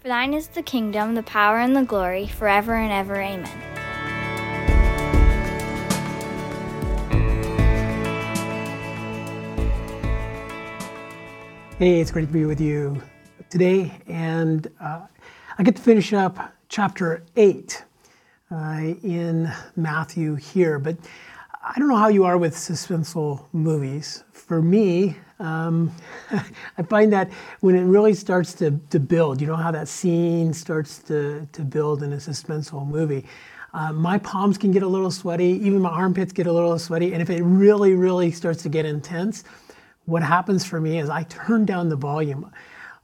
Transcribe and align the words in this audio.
For 0.00 0.08
thine 0.08 0.32
is 0.32 0.48
the 0.48 0.62
kingdom, 0.62 1.14
the 1.14 1.22
power, 1.22 1.58
and 1.58 1.76
the 1.76 1.82
glory, 1.82 2.26
forever 2.26 2.74
and 2.74 2.90
ever. 2.90 3.16
Amen. 3.16 3.44
Hey, 11.78 12.00
it's 12.00 12.10
great 12.10 12.28
to 12.28 12.32
be 12.32 12.46
with 12.46 12.62
you 12.62 13.02
today, 13.50 13.92
and 14.06 14.66
uh, 14.80 15.02
I 15.58 15.62
get 15.62 15.76
to 15.76 15.82
finish 15.82 16.14
up 16.14 16.50
chapter 16.70 17.22
8 17.36 17.84
uh, 18.50 18.56
in 19.02 19.52
Matthew 19.76 20.36
here. 20.36 20.78
But 20.78 20.96
I 21.62 21.78
don't 21.78 21.88
know 21.88 21.96
how 21.96 22.08
you 22.08 22.24
are 22.24 22.38
with 22.38 22.54
suspenseful 22.54 23.44
movies. 23.52 24.24
For 24.32 24.62
me, 24.62 25.18
um, 25.40 25.92
I 26.30 26.82
find 26.82 27.12
that 27.12 27.30
when 27.60 27.74
it 27.74 27.82
really 27.82 28.14
starts 28.14 28.52
to, 28.54 28.78
to 28.90 29.00
build, 29.00 29.40
you 29.40 29.46
know 29.46 29.56
how 29.56 29.70
that 29.70 29.88
scene 29.88 30.52
starts 30.52 30.98
to, 31.04 31.48
to 31.52 31.62
build 31.62 32.02
in 32.02 32.12
a 32.12 32.16
suspenseful 32.16 32.86
movie. 32.86 33.26
Uh, 33.72 33.92
my 33.92 34.18
palms 34.18 34.58
can 34.58 34.72
get 34.72 34.82
a 34.82 34.88
little 34.88 35.10
sweaty, 35.10 35.60
even 35.62 35.80
my 35.80 35.90
armpits 35.90 36.32
get 36.32 36.46
a 36.46 36.52
little 36.52 36.78
sweaty, 36.78 37.12
and 37.12 37.22
if 37.22 37.30
it 37.30 37.42
really, 37.42 37.94
really 37.94 38.30
starts 38.30 38.62
to 38.62 38.68
get 38.68 38.84
intense, 38.84 39.44
what 40.06 40.22
happens 40.22 40.64
for 40.64 40.80
me 40.80 40.98
is 40.98 41.08
I 41.08 41.22
turn 41.24 41.64
down 41.64 41.88
the 41.88 41.96
volume 41.96 42.50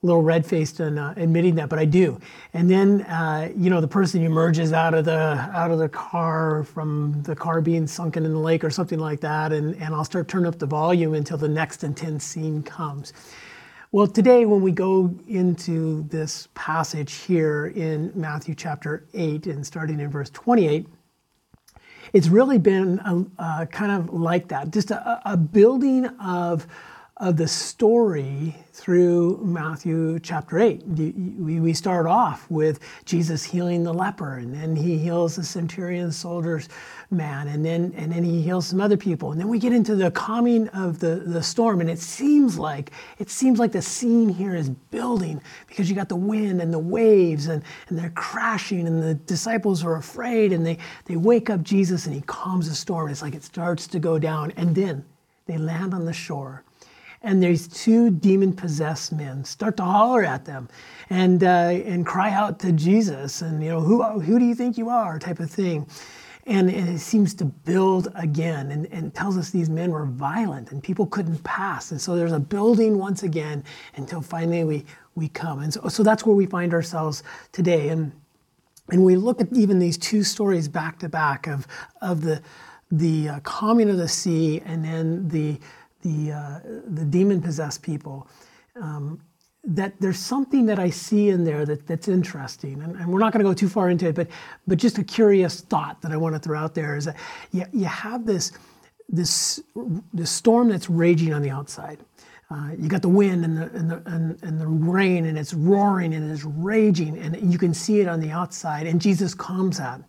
a 0.02 0.06
little 0.06 0.22
red 0.22 0.44
faced 0.44 0.80
and 0.80 0.98
uh, 0.98 1.14
admitting 1.16 1.54
that, 1.54 1.68
but 1.68 1.78
I 1.78 1.84
do. 1.86 2.20
And 2.52 2.70
then, 2.70 3.02
uh, 3.02 3.50
you 3.56 3.70
know, 3.70 3.80
the 3.80 3.88
person 3.88 4.22
emerges 4.22 4.72
out 4.72 4.92
of 4.94 5.06
the 5.06 5.50
out 5.54 5.70
of 5.70 5.78
the 5.78 5.88
car 5.88 6.64
from 6.64 7.22
the 7.22 7.34
car 7.34 7.60
being 7.60 7.86
sunken 7.86 8.24
in 8.24 8.32
the 8.32 8.38
lake 8.38 8.62
or 8.62 8.70
something 8.70 8.98
like 8.98 9.20
that, 9.20 9.52
and, 9.52 9.74
and 9.76 9.94
I'll 9.94 10.04
start 10.04 10.28
turning 10.28 10.46
up 10.46 10.58
the 10.58 10.66
volume 10.66 11.14
until 11.14 11.38
the 11.38 11.48
next 11.48 11.82
intense 11.82 12.24
scene 12.24 12.62
comes. 12.62 13.12
Well, 13.92 14.06
today, 14.06 14.44
when 14.44 14.60
we 14.60 14.72
go 14.72 15.14
into 15.28 16.02
this 16.08 16.48
passage 16.54 17.14
here 17.14 17.68
in 17.68 18.12
Matthew 18.14 18.54
chapter 18.54 19.06
8 19.14 19.46
and 19.46 19.66
starting 19.66 20.00
in 20.00 20.10
verse 20.10 20.28
28, 20.30 20.86
it's 22.12 22.28
really 22.28 22.58
been 22.58 22.98
a, 22.98 23.62
a 23.62 23.66
kind 23.66 23.92
of 23.92 24.12
like 24.12 24.48
that, 24.48 24.70
just 24.70 24.90
a, 24.90 25.22
a 25.24 25.36
building 25.36 26.06
of 26.20 26.66
of 27.18 27.38
the 27.38 27.48
story 27.48 28.54
through 28.74 29.40
Matthew 29.42 30.18
chapter 30.20 30.58
8. 30.58 30.82
We 30.86 31.72
start 31.72 32.06
off 32.06 32.50
with 32.50 32.78
Jesus 33.06 33.42
healing 33.42 33.84
the 33.84 33.94
leper, 33.94 34.34
and 34.34 34.54
then 34.54 34.76
he 34.76 34.98
heals 34.98 35.36
the 35.36 35.42
centurion 35.42 36.12
soldier's 36.12 36.68
man, 37.10 37.48
and 37.48 37.64
then, 37.64 37.94
and 37.96 38.12
then 38.12 38.22
he 38.22 38.42
heals 38.42 38.66
some 38.66 38.82
other 38.82 38.98
people. 38.98 39.32
And 39.32 39.40
then 39.40 39.48
we 39.48 39.58
get 39.58 39.72
into 39.72 39.96
the 39.96 40.10
calming 40.10 40.68
of 40.68 40.98
the, 40.98 41.22
the 41.24 41.42
storm, 41.42 41.80
and 41.80 41.88
it 41.88 42.00
seems 42.00 42.58
like 42.58 42.90
it 43.18 43.30
seems 43.30 43.58
like 43.58 43.72
the 43.72 43.80
scene 43.80 44.28
here 44.28 44.54
is 44.54 44.68
building 44.68 45.40
because 45.68 45.88
you 45.88 45.96
got 45.96 46.10
the 46.10 46.16
wind 46.16 46.60
and 46.60 46.70
the 46.70 46.78
waves 46.78 47.46
and, 47.46 47.62
and 47.88 47.98
they're 47.98 48.10
crashing, 48.10 48.86
and 48.86 49.02
the 49.02 49.14
disciples 49.14 49.82
are 49.82 49.96
afraid, 49.96 50.52
and 50.52 50.66
they, 50.66 50.76
they 51.06 51.16
wake 51.16 51.48
up 51.48 51.62
Jesus 51.62 52.04
and 52.04 52.14
he 52.14 52.20
calms 52.22 52.68
the 52.68 52.74
storm. 52.74 53.10
It's 53.10 53.22
like 53.22 53.34
it 53.34 53.42
starts 53.42 53.86
to 53.86 53.98
go 53.98 54.18
down, 54.18 54.52
and 54.58 54.74
then 54.74 55.02
they 55.46 55.56
land 55.56 55.94
on 55.94 56.04
the 56.04 56.12
shore 56.12 56.62
and 57.26 57.42
these 57.42 57.66
two 57.66 58.10
demon 58.10 58.52
possessed 58.52 59.12
men 59.12 59.42
start 59.42 59.76
to 59.78 59.82
holler 59.82 60.24
at 60.24 60.44
them 60.44 60.68
and, 61.10 61.42
uh, 61.42 61.72
and 61.84 62.06
cry 62.06 62.30
out 62.30 62.60
to 62.60 62.70
Jesus 62.70 63.42
and, 63.42 63.60
you 63.60 63.68
know, 63.68 63.80
who, 63.80 64.20
who 64.20 64.38
do 64.38 64.44
you 64.44 64.54
think 64.54 64.78
you 64.78 64.88
are 64.90 65.18
type 65.18 65.40
of 65.40 65.50
thing. 65.50 65.88
And, 66.46 66.70
and 66.70 66.88
it 66.88 67.00
seems 67.00 67.34
to 67.34 67.44
build 67.44 68.12
again 68.14 68.70
and, 68.70 68.86
and 68.92 69.12
tells 69.12 69.36
us 69.36 69.50
these 69.50 69.68
men 69.68 69.90
were 69.90 70.06
violent 70.06 70.70
and 70.70 70.80
people 70.80 71.04
couldn't 71.04 71.42
pass. 71.42 71.90
And 71.90 72.00
so 72.00 72.14
there's 72.14 72.30
a 72.30 72.38
building 72.38 72.96
once 72.96 73.24
again 73.24 73.64
until 73.96 74.20
finally 74.20 74.62
we, 74.62 74.84
we 75.16 75.28
come. 75.28 75.58
And 75.58 75.74
so, 75.74 75.88
so 75.88 76.04
that's 76.04 76.24
where 76.24 76.36
we 76.36 76.46
find 76.46 76.72
ourselves 76.72 77.24
today. 77.50 77.88
And, 77.88 78.12
and 78.92 79.04
we 79.04 79.16
look 79.16 79.40
at 79.40 79.52
even 79.52 79.80
these 79.80 79.98
two 79.98 80.22
stories 80.22 80.68
back 80.68 81.00
to 81.00 81.08
back 81.08 81.48
of, 81.48 81.66
of 82.00 82.20
the, 82.20 82.40
the 82.92 83.30
uh, 83.30 83.40
calming 83.40 83.90
of 83.90 83.96
the 83.96 84.06
sea 84.06 84.62
and 84.64 84.84
then 84.84 85.26
the 85.26 85.58
the, 86.06 86.32
uh, 86.32 86.60
the 86.88 87.04
demon 87.04 87.40
possessed 87.42 87.82
people, 87.82 88.28
um, 88.80 89.20
that 89.64 89.94
there's 90.00 90.18
something 90.18 90.66
that 90.66 90.78
I 90.78 90.90
see 90.90 91.30
in 91.30 91.42
there 91.42 91.66
that, 91.66 91.86
that's 91.86 92.06
interesting. 92.06 92.80
And, 92.82 92.96
and 92.96 93.08
we're 93.08 93.18
not 93.18 93.32
going 93.32 93.44
to 93.44 93.50
go 93.50 93.54
too 93.54 93.68
far 93.68 93.90
into 93.90 94.06
it, 94.06 94.14
but, 94.14 94.28
but 94.66 94.78
just 94.78 94.98
a 94.98 95.04
curious 95.04 95.60
thought 95.60 96.00
that 96.02 96.12
I 96.12 96.16
want 96.16 96.34
to 96.36 96.38
throw 96.38 96.58
out 96.58 96.74
there 96.74 96.96
is 96.96 97.06
that 97.06 97.16
you, 97.50 97.64
you 97.72 97.86
have 97.86 98.24
this, 98.24 98.52
this, 99.08 99.60
this 100.14 100.30
storm 100.30 100.68
that's 100.68 100.88
raging 100.88 101.34
on 101.34 101.42
the 101.42 101.50
outside. 101.50 101.98
Uh, 102.48 102.70
you 102.78 102.88
got 102.88 103.02
the 103.02 103.08
wind 103.08 103.44
and 103.44 103.56
the, 103.56 103.64
and, 103.72 103.90
the, 103.90 104.02
and, 104.06 104.40
and, 104.44 104.60
the 104.60 104.66
rain, 104.68 105.24
and 105.24 105.36
it's 105.36 105.52
roaring 105.52 106.14
and 106.14 106.30
it's 106.30 106.44
raging, 106.44 107.18
and 107.18 107.52
you 107.52 107.58
can 107.58 107.74
see 107.74 107.98
it 107.98 108.06
on 108.06 108.20
the 108.20 108.30
outside, 108.30 108.86
and 108.86 109.00
Jesus 109.00 109.34
calms 109.34 109.78
that. 109.78 110.00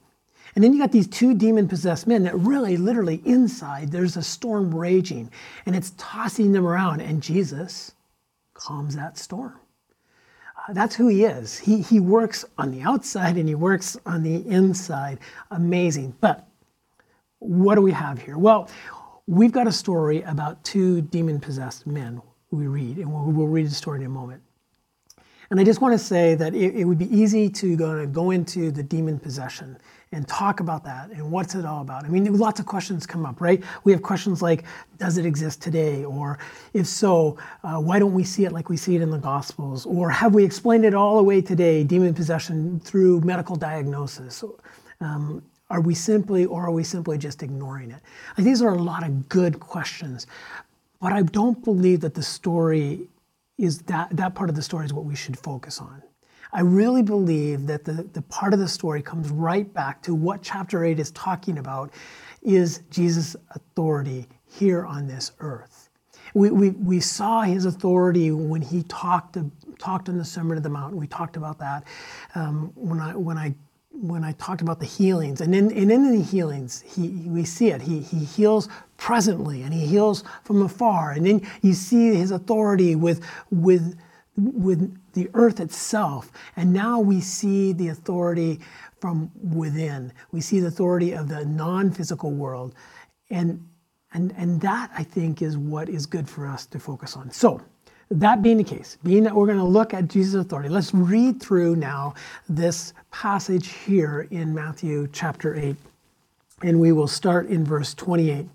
And 0.57 0.63
then 0.63 0.73
you 0.73 0.79
got 0.79 0.91
these 0.91 1.05
two 1.05 1.35
demon 1.35 1.67
possessed 1.67 2.07
men 2.07 2.23
that 2.23 2.35
really, 2.35 2.77
literally, 2.77 3.21
inside, 3.25 3.91
there's 3.91 4.17
a 4.17 4.23
storm 4.23 4.73
raging 4.73 5.29
and 5.67 5.75
it's 5.75 5.91
tossing 5.97 6.51
them 6.51 6.65
around. 6.65 6.99
And 6.99 7.21
Jesus 7.21 7.91
calms 8.55 8.95
that 8.95 9.19
storm. 9.19 9.53
Uh, 10.57 10.73
that's 10.73 10.95
who 10.95 11.09
he 11.09 11.25
is. 11.25 11.59
He, 11.59 11.83
he 11.83 11.99
works 11.99 12.43
on 12.57 12.71
the 12.71 12.81
outside 12.81 13.37
and 13.37 13.47
he 13.47 13.53
works 13.53 13.97
on 14.07 14.23
the 14.23 14.37
inside. 14.47 15.19
Amazing. 15.51 16.15
But 16.21 16.47
what 17.37 17.75
do 17.75 17.83
we 17.83 17.91
have 17.91 18.19
here? 18.19 18.39
Well, 18.39 18.67
we've 19.27 19.51
got 19.51 19.67
a 19.67 19.71
story 19.71 20.23
about 20.23 20.63
two 20.63 21.01
demon 21.01 21.39
possessed 21.39 21.85
men 21.85 22.19
we 22.49 22.65
read, 22.65 22.97
and 22.97 23.13
we'll, 23.13 23.25
we'll 23.25 23.45
read 23.45 23.67
the 23.67 23.75
story 23.75 23.99
in 23.99 24.07
a 24.07 24.09
moment. 24.09 24.41
And 25.51 25.59
I 25.59 25.63
just 25.63 25.81
want 25.81 25.93
to 25.93 25.99
say 25.99 26.33
that 26.33 26.55
it, 26.55 26.77
it 26.77 26.85
would 26.85 26.97
be 26.97 27.15
easy 27.15 27.47
to 27.47 27.77
go, 27.77 27.99
to 27.99 28.07
go 28.07 28.31
into 28.31 28.71
the 28.71 28.81
demon 28.81 29.19
possession 29.19 29.77
and 30.11 30.27
talk 30.27 30.59
about 30.61 30.83
that 30.85 31.11
and 31.11 31.31
what's 31.31 31.53
it 31.55 31.65
all 31.65 31.81
about. 31.81 32.05
I 32.05 32.07
mean, 32.07 32.31
lots 32.37 32.59
of 32.59 32.65
questions 32.65 33.05
come 33.05 33.25
up, 33.25 33.41
right? 33.41 33.61
We 33.83 33.91
have 33.91 34.01
questions 34.01 34.41
like, 34.41 34.63
does 34.97 35.17
it 35.17 35.25
exist 35.25 35.61
today? 35.61 36.05
Or 36.05 36.39
if 36.73 36.87
so, 36.87 37.37
uh, 37.63 37.77
why 37.77 37.99
don't 37.99 38.13
we 38.13 38.23
see 38.23 38.45
it 38.45 38.51
like 38.51 38.69
we 38.69 38.77
see 38.77 38.95
it 38.95 39.01
in 39.01 39.09
the 39.09 39.17
Gospels? 39.17 39.85
Or 39.85 40.09
have 40.09 40.33
we 40.33 40.43
explained 40.45 40.85
it 40.85 40.93
all 40.93 41.19
away 41.19 41.41
today, 41.41 41.83
demon 41.83 42.13
possession, 42.13 42.79
through 42.79 43.21
medical 43.21 43.55
diagnosis? 43.55 44.43
Um, 45.01 45.43
are 45.69 45.81
we 45.81 45.93
simply, 45.93 46.45
or 46.45 46.65
are 46.65 46.71
we 46.71 46.83
simply 46.83 47.17
just 47.17 47.43
ignoring 47.43 47.91
it? 47.91 47.99
Like, 48.37 48.45
these 48.45 48.61
are 48.61 48.69
a 48.69 48.81
lot 48.81 49.03
of 49.03 49.27
good 49.27 49.59
questions, 49.59 50.25
but 51.01 51.11
I 51.11 51.23
don't 51.23 51.61
believe 51.63 51.99
that 52.01 52.13
the 52.13 52.23
story 52.23 53.09
is 53.57 53.79
that, 53.79 54.15
that 54.15 54.35
part 54.35 54.49
of 54.49 54.55
the 54.55 54.61
story 54.61 54.85
is 54.85 54.93
what 54.93 55.03
we 55.03 55.15
should 55.15 55.37
focus 55.37 55.81
on. 55.81 56.01
I 56.53 56.61
really 56.61 57.03
believe 57.03 57.67
that 57.67 57.83
the, 57.83 58.07
the 58.13 58.21
part 58.23 58.53
of 58.53 58.59
the 58.59 58.67
story 58.67 59.01
comes 59.01 59.29
right 59.29 59.71
back 59.73 60.01
to 60.03 60.15
what 60.15 60.41
chapter 60.41 60.85
8 60.85 60.99
is 60.99 61.11
talking 61.11 61.57
about 61.57 61.91
is 62.41 62.81
Jesus' 62.89 63.35
authority 63.51 64.27
here 64.45 64.85
on 64.85 65.07
this 65.07 65.33
earth. 65.39 65.89
We, 66.33 66.51
we, 66.51 66.69
we 66.71 66.99
saw 66.99 67.41
his 67.41 67.65
authority 67.65 68.31
when 68.31 68.61
he 68.61 68.83
talked, 68.83 69.37
talked 69.79 70.09
on 70.09 70.17
the 70.17 70.25
Sermon 70.25 70.57
of 70.57 70.63
the 70.63 70.69
Mount. 70.69 70.95
We 70.95 71.07
talked 71.07 71.37
about 71.37 71.59
that 71.59 71.83
um, 72.35 72.71
when, 72.75 72.99
I, 72.99 73.15
when, 73.15 73.37
I, 73.37 73.55
when 73.91 74.23
I 74.23 74.33
talked 74.33 74.61
about 74.61 74.79
the 74.79 74.85
healings. 74.85 75.41
And 75.41 75.55
in, 75.55 75.71
and 75.71 75.91
in 75.91 76.17
the 76.17 76.23
healings, 76.23 76.83
he, 76.85 77.09
we 77.27 77.43
see 77.43 77.69
it. 77.69 77.81
He, 77.81 78.01
he 78.01 78.19
heals 78.19 78.69
presently 78.97 79.63
and 79.63 79.73
he 79.73 79.85
heals 79.85 80.23
from 80.43 80.61
afar. 80.61 81.11
And 81.11 81.25
then 81.25 81.47
you 81.61 81.73
see 81.73 82.13
his 82.13 82.31
authority 82.31 82.95
with, 82.95 83.25
with, 83.49 83.97
with 84.37 84.95
the 85.13 85.29
earth 85.33 85.59
itself. 85.59 86.31
And 86.55 86.71
now 86.71 86.99
we 86.99 87.19
see 87.19 87.73
the 87.73 87.89
authority 87.89 88.59
from 88.99 89.31
within. 89.41 90.13
We 90.31 90.41
see 90.41 90.59
the 90.59 90.67
authority 90.67 91.13
of 91.13 91.27
the 91.27 91.45
non 91.45 91.91
physical 91.91 92.31
world. 92.31 92.75
And, 93.29 93.67
and, 94.13 94.33
and 94.37 94.61
that, 94.61 94.91
I 94.95 95.03
think, 95.03 95.41
is 95.41 95.57
what 95.57 95.89
is 95.89 96.05
good 96.05 96.29
for 96.29 96.47
us 96.47 96.65
to 96.67 96.79
focus 96.79 97.17
on. 97.17 97.31
So, 97.31 97.61
that 98.09 98.41
being 98.41 98.57
the 98.57 98.63
case, 98.63 98.97
being 99.03 99.23
that 99.23 99.35
we're 99.35 99.47
going 99.47 99.57
to 99.57 99.65
look 99.65 99.93
at 99.93 100.07
Jesus' 100.07 100.45
authority, 100.45 100.69
let's 100.69 100.93
read 100.93 101.41
through 101.41 101.75
now 101.75 102.13
this 102.47 102.93
passage 103.11 103.67
here 103.67 104.29
in 104.31 104.53
Matthew 104.53 105.09
chapter 105.11 105.55
8. 105.55 105.75
And 106.63 106.79
we 106.79 106.93
will 106.93 107.07
start 107.07 107.47
in 107.47 107.65
verse 107.65 107.93
28. 107.93 108.47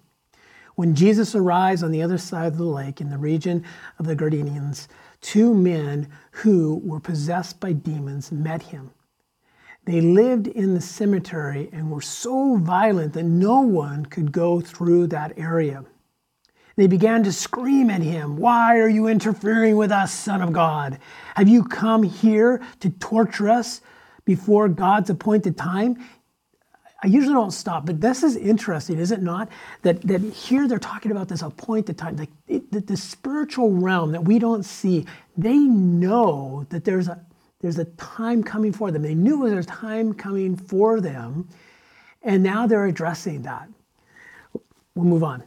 When 0.76 0.94
Jesus 0.94 1.34
arrives 1.34 1.82
on 1.82 1.92
the 1.92 2.02
other 2.02 2.16
side 2.16 2.46
of 2.46 2.56
the 2.56 2.64
lake 2.64 3.02
in 3.02 3.10
the 3.10 3.18
region 3.18 3.62
of 3.98 4.06
the 4.06 4.14
Gadarenes, 4.14 4.88
two 5.22 5.54
men 5.54 6.08
who 6.32 6.82
were 6.84 7.00
possessed 7.00 7.58
by 7.58 7.72
demons 7.72 8.30
met 8.30 8.62
him. 8.62 8.90
They 9.84 10.00
lived 10.00 10.46
in 10.46 10.74
the 10.74 10.80
cemetery 10.80 11.70
and 11.72 11.90
were 11.90 12.02
so 12.02 12.56
violent 12.56 13.14
that 13.14 13.24
no 13.24 13.60
one 13.60 14.06
could 14.06 14.30
go 14.30 14.60
through 14.60 15.08
that 15.08 15.36
area. 15.38 15.84
They 16.76 16.86
began 16.86 17.22
to 17.24 17.32
scream 17.32 17.90
at 17.90 18.02
him, 18.02 18.36
Why 18.36 18.78
are 18.78 18.88
you 18.88 19.06
interfering 19.06 19.76
with 19.76 19.90
us, 19.90 20.12
Son 20.12 20.40
of 20.40 20.52
God? 20.52 20.98
Have 21.34 21.48
you 21.48 21.64
come 21.64 22.02
here 22.02 22.60
to 22.80 22.90
torture 22.90 23.48
us 23.48 23.80
before 24.24 24.68
God's 24.68 25.10
appointed 25.10 25.56
time? 25.56 26.02
I 27.04 27.08
usually 27.08 27.34
don't 27.34 27.50
stop, 27.50 27.84
but 27.84 28.00
this 28.00 28.22
is 28.22 28.36
interesting, 28.36 28.98
is 28.98 29.10
it 29.10 29.22
not? 29.22 29.48
That, 29.82 30.00
that 30.02 30.20
here 30.20 30.68
they're 30.68 30.78
talking 30.78 31.10
about 31.10 31.28
this 31.28 31.42
appointed 31.42 31.98
time, 31.98 32.16
like 32.16 32.30
the, 32.46 32.80
the 32.80 32.96
spiritual 32.96 33.72
realm 33.72 34.12
that 34.12 34.24
we 34.24 34.38
don't 34.38 34.64
see. 34.64 35.06
They 35.36 35.58
know 35.58 36.64
that 36.70 36.84
there's 36.84 37.08
a 37.08 37.20
there's 37.60 37.78
a 37.78 37.84
time 37.84 38.42
coming 38.42 38.72
for 38.72 38.90
them. 38.90 39.02
They 39.02 39.14
knew 39.14 39.46
there 39.46 39.56
was 39.56 39.66
a 39.66 39.68
time 39.68 40.14
coming 40.14 40.56
for 40.56 41.00
them, 41.00 41.48
and 42.22 42.42
now 42.42 42.66
they're 42.66 42.86
addressing 42.86 43.42
that. 43.42 43.68
We'll 44.94 45.06
move 45.06 45.22
on. 45.22 45.44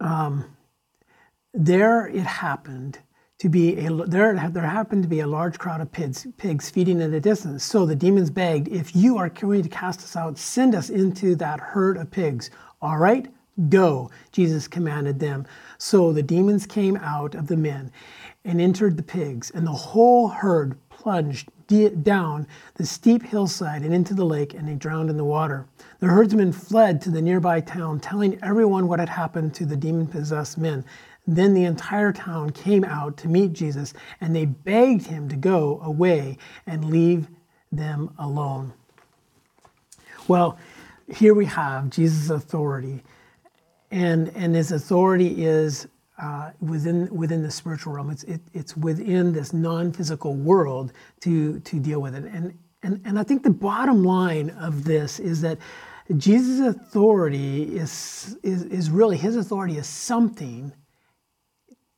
Um, 0.00 0.56
there 1.52 2.06
it 2.06 2.22
happened 2.24 2.98
to 3.40 3.48
be 3.48 3.78
a 3.86 3.90
there 4.06 4.34
there 4.50 4.62
happened 4.62 5.02
to 5.02 5.08
be 5.08 5.20
a 5.20 5.26
large 5.26 5.58
crowd 5.58 5.80
of 5.80 5.90
pigs 5.90 6.26
pigs 6.36 6.68
feeding 6.68 7.00
in 7.00 7.10
the 7.10 7.20
distance. 7.20 7.64
So 7.64 7.86
the 7.86 7.96
demons 7.96 8.30
begged, 8.30 8.68
"If 8.68 8.94
you 8.94 9.16
are 9.16 9.30
going 9.30 9.62
to 9.62 9.68
cast 9.68 10.00
us 10.00 10.14
out, 10.14 10.38
send 10.38 10.74
us 10.74 10.90
into 10.90 11.34
that 11.36 11.58
herd 11.58 11.96
of 11.96 12.10
pigs." 12.10 12.50
All 12.82 12.98
right, 12.98 13.32
go. 13.70 14.10
Jesus 14.30 14.68
commanded 14.68 15.18
them. 15.18 15.46
So 15.78 16.12
the 16.12 16.22
demons 16.22 16.66
came 16.66 16.96
out 16.98 17.34
of 17.34 17.46
the 17.46 17.56
men 17.56 17.90
and 18.44 18.60
entered 18.60 18.98
the 18.98 19.02
pigs, 19.02 19.50
and 19.50 19.66
the 19.66 19.72
whole 19.72 20.28
herd 20.28 20.76
plunged 20.90 21.50
down 22.02 22.46
the 22.74 22.84
steep 22.84 23.22
hillside 23.22 23.82
and 23.82 23.94
into 23.94 24.12
the 24.12 24.24
lake, 24.24 24.54
and 24.54 24.66
they 24.66 24.74
drowned 24.74 25.08
in 25.08 25.16
the 25.16 25.24
water. 25.24 25.66
The 26.00 26.08
herdsmen 26.08 26.52
fled 26.52 27.00
to 27.02 27.10
the 27.10 27.22
nearby 27.22 27.60
town, 27.60 28.00
telling 28.00 28.38
everyone 28.42 28.88
what 28.88 28.98
had 28.98 29.08
happened 29.08 29.54
to 29.54 29.64
the 29.64 29.76
demon 29.76 30.08
possessed 30.08 30.58
men. 30.58 30.84
Then 31.30 31.54
the 31.54 31.62
entire 31.62 32.12
town 32.12 32.50
came 32.50 32.82
out 32.82 33.16
to 33.18 33.28
meet 33.28 33.52
Jesus, 33.52 33.94
and 34.20 34.34
they 34.34 34.46
begged 34.46 35.06
him 35.06 35.28
to 35.28 35.36
go 35.36 35.80
away 35.80 36.38
and 36.66 36.90
leave 36.90 37.28
them 37.70 38.12
alone. 38.18 38.72
Well, 40.26 40.58
here 41.06 41.32
we 41.32 41.46
have 41.46 41.88
Jesus' 41.88 42.30
authority, 42.30 43.04
and, 43.92 44.32
and 44.34 44.56
his 44.56 44.72
authority 44.72 45.44
is 45.44 45.86
uh, 46.20 46.50
within 46.60 47.08
within 47.14 47.44
the 47.44 47.50
spiritual 47.50 47.92
realm. 47.92 48.10
It's 48.10 48.24
it, 48.24 48.40
it's 48.52 48.76
within 48.76 49.32
this 49.32 49.52
non-physical 49.52 50.34
world 50.34 50.92
to 51.20 51.60
to 51.60 51.78
deal 51.78 52.02
with 52.02 52.16
it. 52.16 52.24
And 52.24 52.58
and 52.82 53.00
and 53.04 53.18
I 53.20 53.22
think 53.22 53.44
the 53.44 53.50
bottom 53.50 54.02
line 54.04 54.50
of 54.50 54.82
this 54.82 55.20
is 55.20 55.40
that 55.42 55.58
Jesus' 56.16 56.60
authority 56.76 57.76
is 57.76 58.36
is, 58.42 58.64
is 58.64 58.90
really 58.90 59.16
his 59.16 59.36
authority 59.36 59.78
is 59.78 59.86
something 59.86 60.72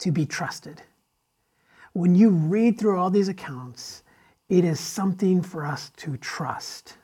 to 0.03 0.11
be 0.11 0.27
trusted. 0.27 0.83
When 1.93 2.15
you 2.15 2.31
read 2.31 2.79
through 2.79 2.99
all 2.99 3.11
these 3.11 3.29
accounts, 3.29 4.03
it 4.49 4.65
is 4.65 4.81
something 4.81 5.43
for 5.43 5.65
us 5.65 5.91
to 5.99 6.17
trust. 6.17 6.97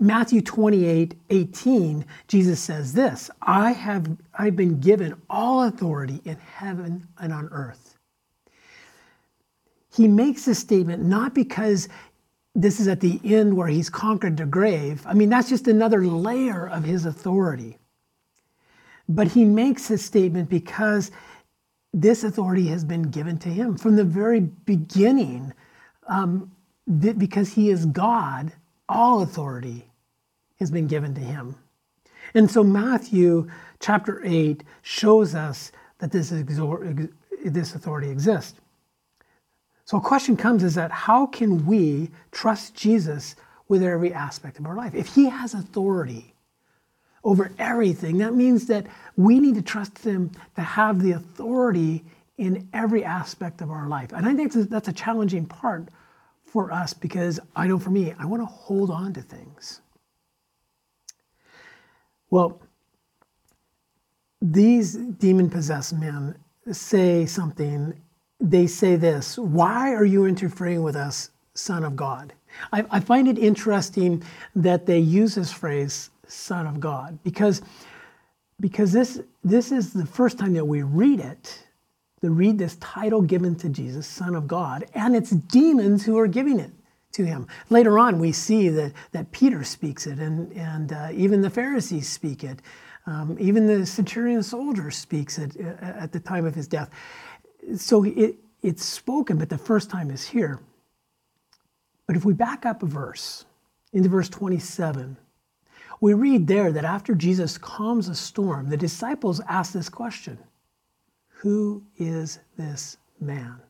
Matthew 0.00 0.40
28 0.40 1.14
18, 1.30 2.04
Jesus 2.26 2.60
says 2.60 2.92
this 2.92 3.30
I 3.42 3.72
have 3.72 4.16
I've 4.34 4.56
been 4.56 4.80
given 4.80 5.20
all 5.30 5.64
authority 5.64 6.20
in 6.24 6.36
heaven 6.36 7.06
and 7.18 7.32
on 7.32 7.48
earth. 7.52 7.96
He 9.94 10.08
makes 10.08 10.44
this 10.44 10.58
statement 10.58 11.04
not 11.04 11.34
because 11.34 11.88
this 12.54 12.80
is 12.80 12.88
at 12.88 13.00
the 13.00 13.20
end 13.24 13.56
where 13.56 13.68
he's 13.68 13.90
conquered 13.90 14.36
the 14.36 14.46
grave. 14.46 15.02
I 15.06 15.14
mean, 15.14 15.28
that's 15.28 15.48
just 15.48 15.68
another 15.68 16.04
layer 16.04 16.68
of 16.68 16.82
his 16.82 17.04
authority. 17.04 17.78
But 19.08 19.28
he 19.28 19.44
makes 19.44 19.88
this 19.88 20.04
statement 20.04 20.50
because 20.50 21.10
this 21.92 22.24
authority 22.24 22.66
has 22.68 22.84
been 22.84 23.02
given 23.02 23.38
to 23.38 23.48
him 23.48 23.76
from 23.76 23.96
the 23.96 24.04
very 24.04 24.40
beginning. 24.40 25.52
Um, 26.06 26.50
because 26.88 27.52
he 27.52 27.70
is 27.70 27.86
God, 27.86 28.52
all 28.88 29.22
authority 29.22 29.84
has 30.58 30.70
been 30.70 30.86
given 30.86 31.14
to 31.14 31.20
him. 31.20 31.54
And 32.34 32.50
so 32.50 32.64
Matthew 32.64 33.48
chapter 33.80 34.22
8 34.24 34.64
shows 34.82 35.34
us 35.34 35.72
that 35.98 36.10
this, 36.10 36.30
exor- 36.30 37.10
this 37.44 37.74
authority 37.74 38.10
exists. 38.10 38.58
So 39.84 39.98
a 39.98 40.00
question 40.00 40.36
comes 40.36 40.64
is 40.64 40.74
that 40.74 40.90
how 40.90 41.26
can 41.26 41.64
we 41.64 42.10
trust 42.30 42.74
Jesus 42.74 43.36
with 43.68 43.82
every 43.82 44.12
aspect 44.12 44.58
of 44.58 44.66
our 44.66 44.76
life? 44.76 44.94
If 44.94 45.14
he 45.14 45.28
has 45.28 45.54
authority 45.54 46.34
over 47.28 47.52
everything, 47.58 48.16
that 48.16 48.34
means 48.34 48.66
that 48.68 48.86
we 49.16 49.38
need 49.38 49.54
to 49.54 49.60
trust 49.60 50.02
him 50.02 50.30
to 50.56 50.62
have 50.62 51.02
the 51.02 51.12
authority 51.12 52.02
in 52.38 52.66
every 52.72 53.04
aspect 53.04 53.60
of 53.60 53.70
our 53.70 53.86
life. 53.86 54.12
And 54.12 54.26
I 54.26 54.34
think 54.34 54.54
that's 54.54 54.88
a 54.88 54.94
challenging 54.94 55.44
part 55.44 55.88
for 56.46 56.72
us 56.72 56.94
because 56.94 57.38
I 57.54 57.66
know 57.66 57.78
for 57.78 57.90
me, 57.90 58.14
I 58.18 58.24
want 58.24 58.40
to 58.40 58.46
hold 58.46 58.90
on 58.90 59.12
to 59.12 59.20
things. 59.20 59.82
Well, 62.30 62.62
these 64.40 64.94
demon 64.94 65.50
possessed 65.50 65.92
men 65.92 66.34
say 66.72 67.26
something. 67.26 67.92
They 68.40 68.66
say 68.66 68.96
this 68.96 69.36
Why 69.36 69.92
are 69.92 70.06
you 70.06 70.24
interfering 70.24 70.82
with 70.82 70.96
us, 70.96 71.28
Son 71.52 71.84
of 71.84 71.94
God? 71.94 72.32
I, 72.72 72.86
I 72.90 73.00
find 73.00 73.28
it 73.28 73.38
interesting 73.38 74.22
that 74.56 74.86
they 74.86 74.98
use 74.98 75.34
this 75.34 75.52
phrase, 75.52 76.08
Son 76.28 76.66
of 76.66 76.80
God, 76.80 77.18
because, 77.24 77.62
because 78.60 78.92
this, 78.92 79.20
this 79.42 79.72
is 79.72 79.92
the 79.92 80.06
first 80.06 80.38
time 80.38 80.54
that 80.54 80.64
we 80.64 80.82
read 80.82 81.20
it 81.20 81.64
to 82.20 82.30
read 82.30 82.58
this 82.58 82.76
title 82.76 83.22
given 83.22 83.54
to 83.56 83.68
Jesus, 83.68 84.06
Son 84.06 84.34
of 84.34 84.48
God, 84.48 84.84
and 84.94 85.14
it's 85.14 85.30
demons 85.30 86.04
who 86.04 86.18
are 86.18 86.26
giving 86.26 86.58
it 86.58 86.70
to 87.12 87.24
him. 87.24 87.46
Later 87.70 87.98
on, 87.98 88.18
we 88.18 88.32
see 88.32 88.68
that, 88.68 88.92
that 89.12 89.30
Peter 89.32 89.64
speaks 89.64 90.06
it, 90.06 90.18
and, 90.18 90.52
and 90.52 90.92
uh, 90.92 91.08
even 91.12 91.40
the 91.40 91.50
Pharisees 91.50 92.08
speak 92.08 92.44
it. 92.44 92.60
Um, 93.06 93.36
even 93.40 93.66
the 93.66 93.86
centurion 93.86 94.42
soldier 94.42 94.90
speaks 94.90 95.38
it 95.38 95.56
uh, 95.58 95.84
at 95.84 96.12
the 96.12 96.20
time 96.20 96.44
of 96.44 96.54
his 96.54 96.68
death. 96.68 96.90
So 97.76 98.04
it, 98.04 98.36
it's 98.62 98.84
spoken, 98.84 99.38
but 99.38 99.48
the 99.48 99.58
first 99.58 99.88
time 99.88 100.10
is 100.10 100.26
here. 100.26 100.60
But 102.06 102.16
if 102.16 102.24
we 102.24 102.32
back 102.32 102.66
up 102.66 102.82
a 102.82 102.86
verse 102.86 103.44
into 103.92 104.08
verse 104.08 104.28
27, 104.28 105.16
we 106.00 106.14
read 106.14 106.46
there 106.46 106.72
that 106.72 106.84
after 106.84 107.14
Jesus 107.14 107.58
calms 107.58 108.08
a 108.08 108.14
storm, 108.14 108.68
the 108.68 108.76
disciples 108.76 109.40
ask 109.48 109.72
this 109.72 109.88
question 109.88 110.38
who 111.28 111.84
is 111.96 112.40
this 112.56 112.96
man? 113.20 113.60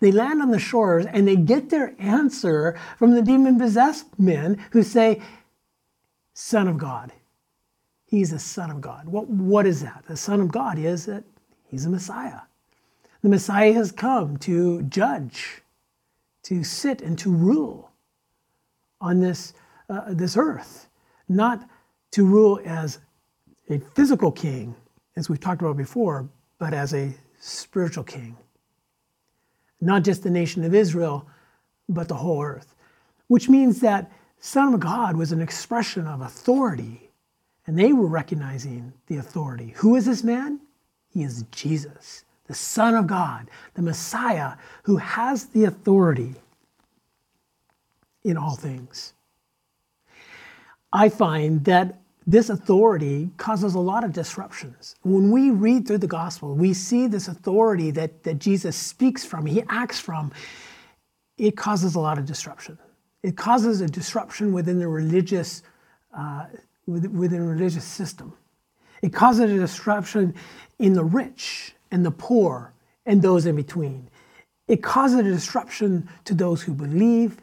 They 0.00 0.12
land 0.12 0.40
on 0.40 0.50
the 0.50 0.58
shores 0.58 1.06
and 1.06 1.28
they 1.28 1.36
get 1.36 1.70
their 1.70 1.94
answer 1.98 2.78
from 2.98 3.12
the 3.12 3.22
demon 3.22 3.58
possessed 3.58 4.18
men 4.18 4.58
who 4.70 4.82
say, 4.82 5.20
Son 6.32 6.68
of 6.68 6.78
God. 6.78 7.12
He's 8.06 8.32
a 8.32 8.38
Son 8.38 8.70
of 8.70 8.80
God. 8.80 9.08
What, 9.08 9.28
what 9.28 9.66
is 9.66 9.82
that? 9.82 10.04
The 10.06 10.16
Son 10.16 10.40
of 10.40 10.50
God 10.50 10.78
is 10.78 11.06
that 11.06 11.24
he's 11.66 11.84
a 11.84 11.90
Messiah. 11.90 12.40
The 13.22 13.28
Messiah 13.28 13.72
has 13.72 13.92
come 13.92 14.36
to 14.38 14.82
judge, 14.82 15.62
to 16.44 16.62
sit 16.64 17.00
and 17.00 17.18
to 17.20 17.30
rule 17.30 17.90
on 19.00 19.20
this, 19.20 19.54
uh, 19.88 20.02
this 20.08 20.36
earth, 20.36 20.88
not 21.28 21.68
to 22.12 22.24
rule 22.24 22.60
as 22.64 22.98
a 23.68 23.78
physical 23.94 24.30
king, 24.30 24.74
as 25.16 25.28
we've 25.28 25.40
talked 25.40 25.62
about 25.62 25.76
before, 25.76 26.28
but 26.58 26.72
as 26.72 26.94
a 26.94 27.12
spiritual 27.40 28.04
king. 28.04 28.36
Not 29.80 30.04
just 30.04 30.22
the 30.22 30.30
nation 30.30 30.64
of 30.64 30.74
Israel, 30.74 31.26
but 31.88 32.08
the 32.08 32.14
whole 32.14 32.42
earth. 32.42 32.74
Which 33.26 33.48
means 33.48 33.80
that 33.80 34.10
Son 34.38 34.74
of 34.74 34.80
God 34.80 35.16
was 35.16 35.32
an 35.32 35.40
expression 35.40 36.06
of 36.06 36.20
authority, 36.20 37.10
and 37.66 37.78
they 37.78 37.92
were 37.92 38.06
recognizing 38.06 38.92
the 39.06 39.16
authority. 39.16 39.72
Who 39.76 39.96
is 39.96 40.04
this 40.04 40.22
man? 40.22 40.60
He 41.08 41.22
is 41.22 41.44
Jesus, 41.50 42.24
the 42.46 42.54
Son 42.54 42.94
of 42.94 43.06
God, 43.06 43.48
the 43.74 43.82
Messiah 43.82 44.54
who 44.82 44.96
has 44.96 45.46
the 45.46 45.64
authority 45.64 46.34
in 48.22 48.36
all 48.36 48.56
things. 48.56 49.14
I 50.94 51.08
find 51.08 51.64
that 51.64 52.00
this 52.24 52.50
authority 52.50 53.28
causes 53.36 53.74
a 53.74 53.80
lot 53.80 54.04
of 54.04 54.12
disruptions. 54.12 54.94
When 55.02 55.32
we 55.32 55.50
read 55.50 55.88
through 55.88 55.98
the 55.98 56.06
gospel, 56.06 56.54
we 56.54 56.72
see 56.72 57.08
this 57.08 57.26
authority 57.26 57.90
that, 57.90 58.22
that 58.22 58.38
Jesus 58.38 58.76
speaks 58.76 59.24
from, 59.24 59.44
he 59.44 59.64
acts 59.68 59.98
from, 59.98 60.32
it 61.36 61.56
causes 61.56 61.96
a 61.96 62.00
lot 62.00 62.16
of 62.16 62.26
disruption. 62.26 62.78
It 63.24 63.36
causes 63.36 63.80
a 63.80 63.88
disruption 63.88 64.52
within 64.52 64.78
the 64.78 64.86
religious, 64.86 65.62
uh, 66.16 66.46
within 66.86 67.46
religious 67.46 67.84
system. 67.84 68.32
It 69.02 69.12
causes 69.12 69.50
a 69.50 69.58
disruption 69.58 70.34
in 70.78 70.92
the 70.94 71.04
rich 71.04 71.74
and 71.90 72.06
the 72.06 72.12
poor 72.12 72.72
and 73.04 73.20
those 73.20 73.46
in 73.46 73.56
between. 73.56 74.08
It 74.68 74.82
causes 74.82 75.18
a 75.18 75.22
disruption 75.24 76.08
to 76.24 76.34
those 76.34 76.62
who 76.62 76.72
believe 76.72 77.38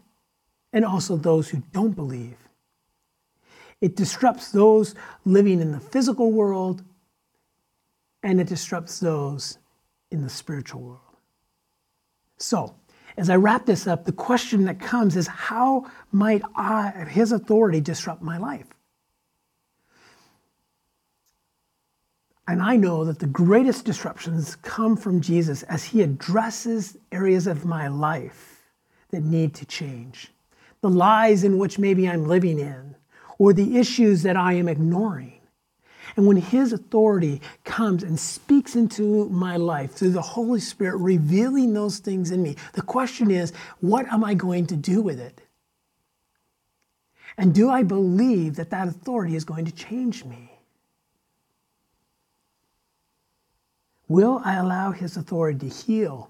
and 0.72 0.86
also 0.86 1.18
those 1.18 1.50
who 1.50 1.62
don't 1.74 1.96
believe. 1.96 2.38
It 3.82 3.96
disrupts 3.96 4.52
those 4.52 4.96
living 5.26 5.60
in 5.60 5.72
the 5.72 5.80
physical 5.80 6.32
world 6.32 6.84
and 8.24 8.40
it 8.40 8.48
disrupts 8.48 9.00
those 9.00 9.58
in 10.12 10.22
the 10.22 10.30
spiritual 10.30 10.82
world. 10.82 11.00
So, 12.38 12.76
as 13.18 13.30
I 13.30 13.36
wrap 13.36 13.66
this 13.66 13.88
up, 13.88 14.06
the 14.06 14.12
question 14.12 14.66
that 14.66 14.80
comes 14.80 15.18
is 15.18 15.28
how 15.28 15.86
might 16.12 16.44
I, 16.56 17.06
his 17.10 17.32
authority 17.32 17.82
disrupt 17.82 18.22
my 18.22 18.38
life? 18.38 18.68
And 22.48 22.62
I 22.62 22.76
know 22.76 23.06
that 23.06 23.20
the 23.20 23.28
greatest 23.28 23.86
disruptions 23.86 24.56
come 24.58 24.98
from 24.98 25.22
Jesus 25.22 25.64
as 25.64 25.84
he 25.84 26.02
addresses 26.02 26.98
areas 27.12 27.48
of 27.48 27.66
my 27.66 27.88
life 27.88 28.62
that 29.12 29.24
need 29.24 29.54
to 29.56 29.66
change. 29.66 30.32
The 30.82 30.90
lies 30.90 31.44
in 31.44 31.58
which 31.58 31.80
maybe 31.80 32.10
I'm 32.10 32.28
living 32.28 32.60
in, 32.60 32.96
or 33.42 33.54
the 33.54 33.80
issues 33.80 34.22
that 34.22 34.38
I 34.38 34.54
am 34.54 34.68
ignoring. 34.68 35.42
And 36.16 36.28
when 36.28 36.38
His 36.38 36.74
authority 36.74 37.42
comes 37.64 38.04
and 38.04 38.20
speaks 38.20 38.76
into 38.76 39.28
my 39.30 39.58
life 39.58 39.94
through 39.94 40.12
the 40.12 40.22
Holy 40.22 40.60
Spirit, 40.60 40.98
revealing 40.98 41.74
those 41.74 41.98
things 41.98 42.30
in 42.30 42.44
me, 42.44 42.56
the 42.74 42.84
question 42.84 43.32
is, 43.32 43.52
what 43.80 44.06
am 44.14 44.24
I 44.24 44.36
going 44.36 44.68
to 44.68 44.76
do 44.76 45.02
with 45.02 45.20
it? 45.20 45.42
And 47.36 47.52
do 47.52 47.68
I 47.68 47.82
believe 47.82 48.58
that 48.58 48.70
that 48.70 48.88
authority 48.88 49.36
is 49.36 49.44
going 49.44 49.66
to 49.66 49.72
change 49.72 50.24
me? 50.24 50.52
Will 54.08 54.40
I 54.46 54.58
allow 54.58 54.92
His 54.92 55.18
authority 55.18 55.68
to 55.68 55.76
heal 55.76 56.30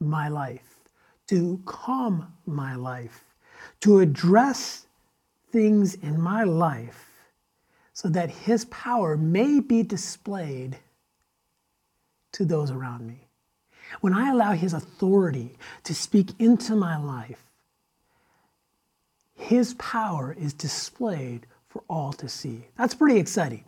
my 0.00 0.28
life, 0.28 0.88
to 1.26 1.60
calm 1.66 2.32
my 2.46 2.76
life, 2.76 3.26
to 3.80 3.98
address 3.98 4.86
things 5.52 5.94
in 5.94 6.20
my 6.20 6.42
life 6.44 7.08
so 7.92 8.08
that 8.08 8.30
His 8.30 8.64
power 8.66 9.16
may 9.16 9.60
be 9.60 9.82
displayed 9.82 10.78
to 12.32 12.44
those 12.44 12.70
around 12.70 13.06
me? 13.06 13.28
When 14.00 14.14
I 14.14 14.30
allow 14.30 14.52
His 14.52 14.72
authority 14.72 15.58
to 15.84 15.94
speak 15.94 16.40
into 16.40 16.74
my 16.74 16.96
life, 16.96 17.44
His 19.34 19.74
power 19.74 20.34
is 20.38 20.54
displayed 20.54 21.46
for 21.68 21.82
all 21.88 22.12
to 22.14 22.28
see. 22.28 22.66
That's 22.76 22.94
pretty 22.94 23.18
exciting. 23.18 23.64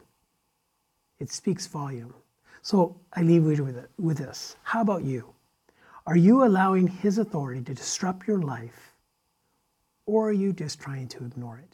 It 1.19 1.31
speaks 1.31 1.67
volume. 1.67 2.15
So 2.63 2.97
I 3.13 3.23
leave 3.23 3.43
you 3.45 3.65
with, 3.65 3.77
it, 3.77 3.91
with 3.99 4.19
this. 4.19 4.57
How 4.63 4.81
about 4.81 5.05
you? 5.05 5.35
Are 6.07 6.17
you 6.17 6.45
allowing 6.45 6.87
His 6.87 7.19
authority 7.19 7.63
to 7.63 7.75
disrupt 7.75 8.27
your 8.27 8.41
life, 8.41 8.93
or 10.07 10.29
are 10.29 10.33
you 10.33 10.53
just 10.53 10.81
trying 10.81 11.09
to 11.09 11.25
ignore 11.25 11.59
it? 11.59 11.74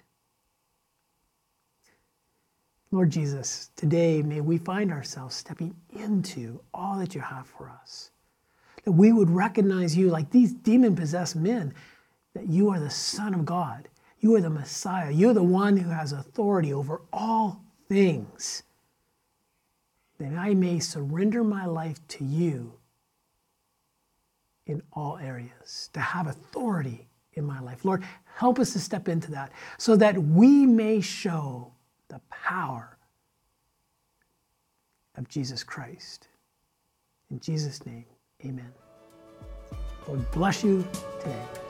Lord 2.93 3.11
Jesus, 3.11 3.71
today 3.77 4.21
may 4.21 4.41
we 4.41 4.59
find 4.59 4.91
ourselves 4.91 5.37
stepping 5.37 5.77
into 5.97 6.61
all 6.75 6.99
that 6.99 7.15
you 7.15 7.21
have 7.21 7.47
for 7.47 7.71
us. 7.71 8.11
That 8.85 8.93
we 8.93 9.13
would 9.13 9.31
recognize 9.31 9.97
you 9.97 10.11
like 10.11 10.31
these 10.31 10.53
demon 10.53 10.97
possessed 10.97 11.37
men, 11.37 11.73
that 12.35 12.49
you 12.49 12.69
are 12.71 12.81
the 12.81 12.91
Son 12.91 13.33
of 13.35 13.45
God. 13.45 13.89
You 14.19 14.35
are 14.35 14.41
the 14.41 14.51
Messiah. 14.51 15.13
You're 15.13 15.35
the 15.35 15.43
one 15.43 15.77
who 15.77 15.91
has 15.91 16.13
authority 16.13 16.73
over 16.73 17.03
all 17.13 17.63
things 17.89 18.65
that 20.19 20.35
I 20.35 20.55
may 20.55 20.81
surrender 20.81 21.45
my 21.45 21.67
life 21.67 22.07
to 22.09 22.25
you 22.25 22.75
in 24.67 24.83
all 24.93 25.17
areas, 25.19 25.91
to 25.93 26.01
have 26.01 26.27
authority 26.27 27.09
in 27.35 27.45
my 27.45 27.61
life. 27.61 27.85
Lord, 27.85 28.05
help 28.37 28.59
us 28.59 28.73
to 28.73 28.79
step 28.81 29.09
into 29.09 29.31
that 29.31 29.53
so 29.79 29.97
that 29.97 30.19
we 30.19 30.67
may 30.67 31.01
show 31.01 31.73
the 32.11 32.21
power 32.31 32.99
of 35.17 35.29
Jesus 35.29 35.63
Christ. 35.63 36.29
In 37.31 37.39
Jesus' 37.41 37.87
name, 37.87 38.05
amen. 38.45 38.73
Lord 40.07 40.29
bless 40.33 40.65
you 40.65 40.85
today. 41.21 41.70